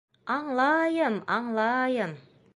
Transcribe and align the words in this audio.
Аңлайым, 0.35 1.21
аңлайым! 1.37 2.19